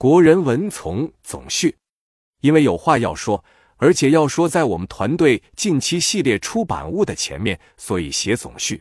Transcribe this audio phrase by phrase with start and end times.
[0.00, 1.74] 国人文从总序，
[2.40, 3.44] 因为有话要说，
[3.78, 8.80] 而且要说在我们团队近期系列出版物的前面，所以写总序。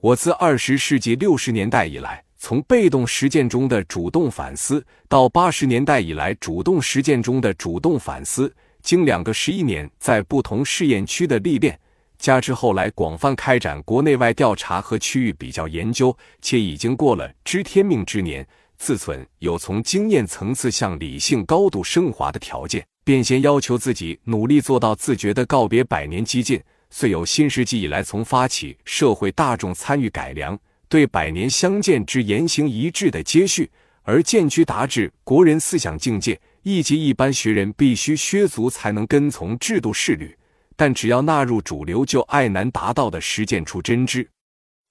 [0.00, 11.78] 我自二十世纪六十年代以来，从被动实践中的主动反思，到八十年代以来主动实践中的主动反思，经两个十一年在不同试验区的历练，
[12.16, 18.48] 加之后来广泛开展国内外调查和区域比较研究，且已经过了知天命之年。
[18.78, 30.56] 自存有从经验层次向理性高度升华的条件，便先要求自己努力做到自觉的告别百年激进，遂有新世纪以来从发起社会大众参与改良，
[30.88, 33.68] 对百年相见之言行一致的接续，
[34.04, 40.34] 而渐趋达至国人思想境界，亦及一般学人必须削足才能跟从制度势律，
[40.76, 44.26] 但只要纳入主流就爱难达到的实践出真知。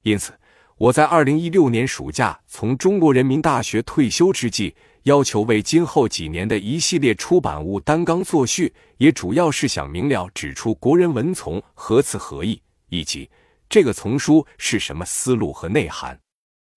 [0.03, 0.33] 因此。
[0.77, 13.27] 我在二零一六年暑假从中国人民大学退休之际，要求为今后几年的一系列出版物担纲作序，也主要是想明了指出国人文从何词何意，以及
[13.67, 16.19] 这个丛书是什么思路和内涵。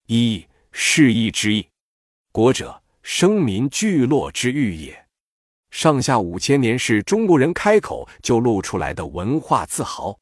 [0.07, 1.69] 一释义之意，
[2.33, 4.99] 国者，生民聚落之欲也。
[5.71, 10.19] 上下五千年是中国人开口就露出来的文化自豪，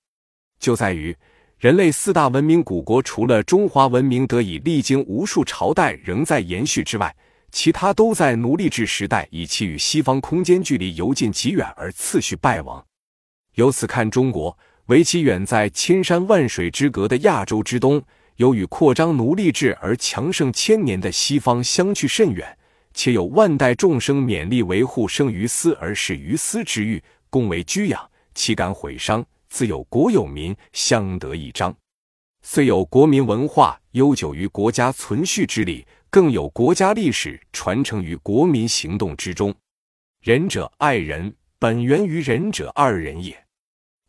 [0.58, 1.16] 就在于。
[1.58, 7.12] 人类四大文明古国，除了中华文明得以历经无数朝代仍在延续之外，
[7.50, 12.86] 其他都在奴隶制时代以其与西方空间距离由近及远而次序败亡。
[13.56, 18.00] 由此看，中国为其远在千山万水之隔的亚洲之东，
[18.36, 22.56] 有与扩张奴隶制而强盛千年的西方相去甚远，
[22.94, 29.26] 且有万代众生勉力维护生于斯而事于斯之欲，共为居养，岂敢毁伤？
[29.48, 31.72] 自有国有民，相得益彰；
[32.42, 39.54] 虽有国民文化悠久于国家存续之理，更有国家历史传承于国民行动之中。
[40.22, 43.36] 仁者爱人，本源于仁者二人也。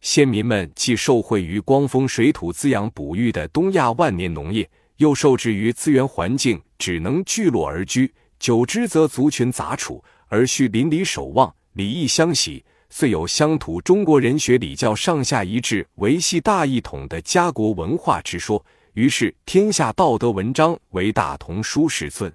[0.02, 12.64] 先民们既受惠于光风水土滋养哺育的东亚万年农业，又受制于资源环境，只能聚落而居，久之则族群杂处，而需邻里守望，礼义相喜。
[12.89, 18.66] 遂有乡土中国人学礼教上下一致、维系大一统的家国文化之说。
[18.94, 22.33] 于是，天下道德文章为大同书尺寸。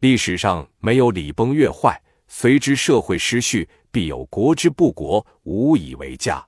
[0.00, 6.46] 历史上没有礼崩乐坏，随之社会失序，必有国之不国，无以为家。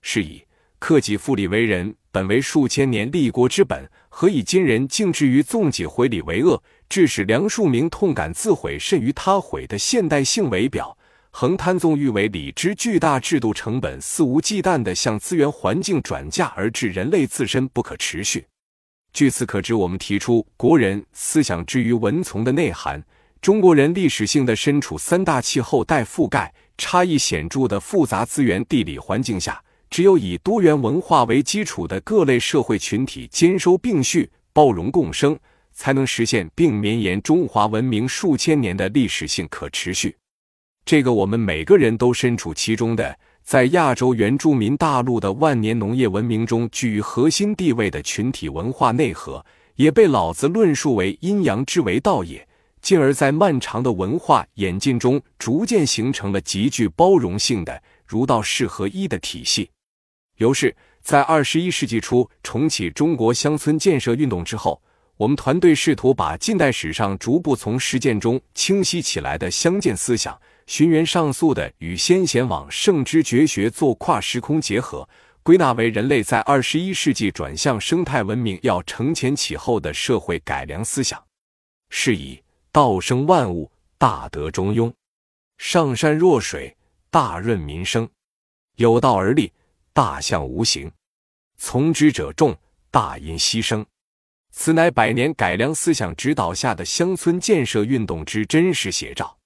[0.00, 0.42] 是以，
[0.78, 10.96] 克己复礼为仁，本为数千年立国之本，何以今人竟至于纵己毁礼为恶，致使梁漱溟痛感自毁甚于他毁的现代性为表？
[11.30, 18.46] 横贪纵欲为理之巨大制度成本，肆无忌惮地向资源环境转嫁，而致人类自身不可持续。
[19.12, 23.02] 据此可知，我们提出国人思想之于文从的内涵。
[23.40, 35.38] 中国人历史性的身处三大气候带覆盖、差异显著的复杂资源地理环境下，只有以多元文化为基础的各类社会群体兼收并蓄、包容共生，
[35.72, 40.16] 才能实现并绵延中华文明数千年的历史性可持续。
[40.88, 49.44] 这个我们每个人都身处其中的，在亚洲原住民大陆的万年农业文明中居于核心地位的群体文化内核，
[49.74, 52.48] 也被老子论述为阴阳之为道也，
[52.80, 59.68] 进而，在漫长的文化演进中，逐渐形成了极具包容性的儒道释合一的体系。
[60.38, 64.80] 由是，在二十一世纪初重启中国乡村建设运动之后，
[65.18, 70.40] 我们团队试图把近代史上逐步从实践中清晰起来的乡建思想。
[70.68, 75.08] 寻源上溯的与先贤往圣之绝学做跨时空结合，
[75.42, 81.24] 归纳为人类在二十一世纪转向生态文明要承前启后的社会改良思想。
[81.88, 82.38] 是以
[82.70, 84.92] 道生万物，大德中庸；
[85.56, 86.76] 上善若水，
[87.08, 88.06] 大润民生；
[88.76, 89.50] 有道而立，
[89.94, 90.90] 大象无形；
[91.56, 92.54] 从之者众，
[92.90, 93.82] 大因牺牲。
[94.52, 99.37] 此乃百年改良思想指导下的乡村建设运动之真实写照。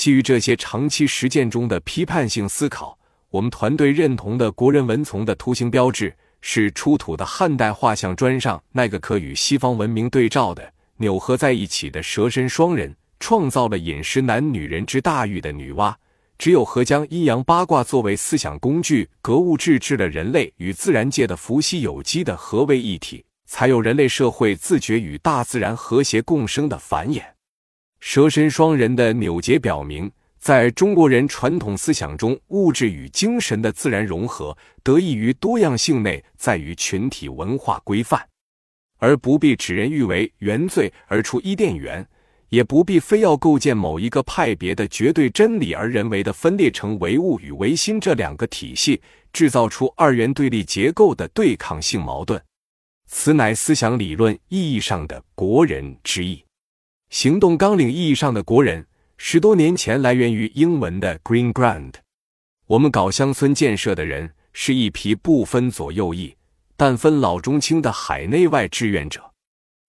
[0.00, 2.98] 基于这些长期实践中的批判性思考，
[3.28, 15.94] 我们团队认同的国人文从的图形标志是出土的汉代画像砖上那个可与西方文明对照的扭合在一起的蛇身双人，创造了饮食男女人之大欲的女娲。
[16.38, 27.22] 只有和将阴阳八卦作为思想工具，格物致知了人类与自然界的伏羲有机的合为一体，才有人类社会自觉与大自然和谐共生的繁衍。
[28.00, 38.26] 蛇身双人的扭结表明，在中国人传统思想中，物质与精神的自然融合得益于多样性内在于群体文化规范，
[38.98, 42.04] 而不必指人欲为原罪而出伊甸园，
[42.48, 49.00] 也不必非要构建某一个派别的绝对真理而人为的分裂成唯物与唯心这两个体系，
[49.30, 52.42] 制造出二元对立结构的对抗性矛盾。
[53.06, 56.42] 此乃思想理论意义上的国人之意。
[57.10, 58.86] 行动纲领意义上的国人，
[59.16, 61.94] 十多年前来源于英文的 Green Ground。
[62.68, 66.36] 我们搞乡村建设的人是一批不分左右翼，
[66.76, 69.32] 但分老中青的海内外志愿者，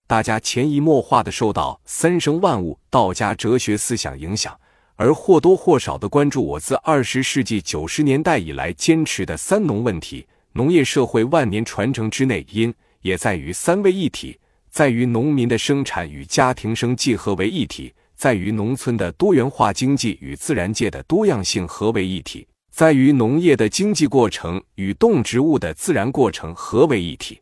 [0.08, 4.60] 大家潜移默化的受到三生万物道家哲学思想影响，
[4.96, 10.26] 而或多或少的关注我自二十世纪九十年代以来坚持的三农问题。
[10.54, 12.74] 农业社会万年传承之内因。
[13.02, 14.38] 也在于三位一体，
[14.72, 27.42] 在于农民的生产与家庭生计合为一体，在于农村的多元化经济与自然界的多样性合为一体，在于农业的经济过程与动植物的自然过程合为一体。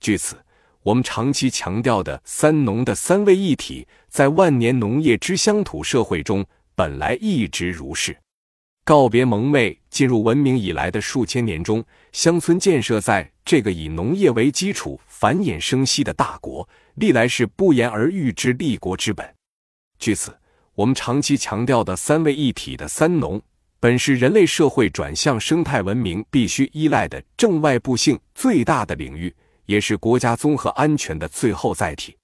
[0.00, 0.36] 据此，
[0.82, 8.16] 我们长期强调的三农的三位一体，在万年农业之乡土社会中本来一直如是。
[8.86, 19.24] 告别蒙昧，进入文明以来的数千年中，乡村建设在这个以农业为基础、繁衍生息的大国，历来是不言而喻之立国之本。
[20.00, 20.36] 据此，
[20.74, 23.40] 我们长期强调的三位一体的三农，
[23.78, 29.32] 本是人类社会转向生态文明必须依赖的正外部性最大的领域，
[29.66, 32.16] 也是国家综合安全的最后载体。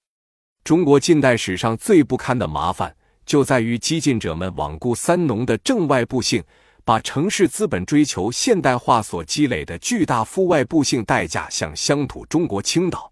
[0.65, 2.93] 中国近代史上最不堪的麻烦。
[3.23, 6.43] 就在于激进者们罔顾三农的正外部性，
[6.83, 13.11] 把城市资本追求现代化所积累的巨大负外部性代价向乡土中国倾倒。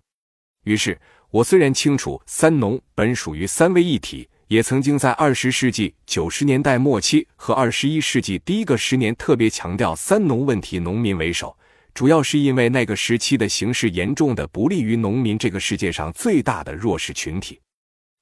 [0.63, 0.99] 于是，
[1.29, 11.57] 我虽然清楚三农本属于三位一体，也曾经在二十世纪九十年代末期和二十一世纪第一个十年特别强调三农问题，农民为首，
[11.93, 17.59] 主要是因为那个时期的形势严重的不利于农民这个世界上最大的弱势群体。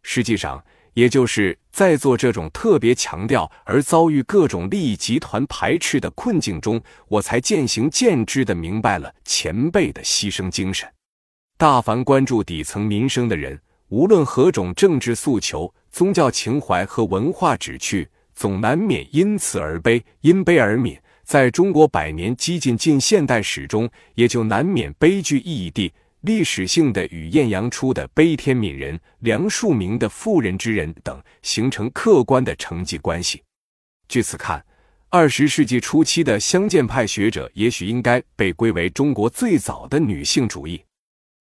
[0.03, 0.63] 实际上。
[0.97, 10.89] 也就是在做这种特别强调而遭遇各种利益集团排斥的困境中，我才渐行渐知的明白了前辈的牺牲精神。
[11.55, 20.97] 大凡关注底层民生的人，无论何种政治诉求、宗教情怀和文化旨趣，总难免因此而悲，因悲而悯。
[21.23, 25.93] 在中国百年激进近现代史中，也就难免悲剧意义地。
[26.27, 33.41] 历史性的与艳阳初的悲天悯人、梁漱溟的妇人之仁等形成客观的成绩关系。
[34.09, 34.62] 据此看，
[35.07, 40.83] 二十世纪初期的乡建派学者也许应该被归为中国最早的女性主义。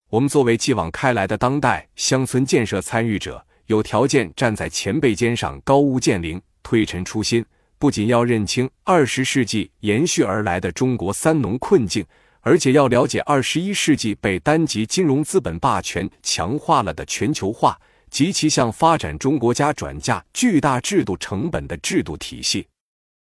[0.08, 7.44] 我们作为继往开来的当代乡村建设参与者，有条件站在前辈肩上高屋建瓴、推陈出新，
[7.76, 12.06] 不仅要认清二十世纪延续而来的中国三农困境。
[12.46, 17.76] 而且要了解二十一世纪被单极金融资本霸权强化了的全球化
[18.08, 22.68] 及其向发展中国家转嫁巨大制度成本的制度体系。